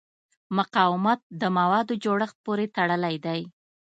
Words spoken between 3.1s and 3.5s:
دی.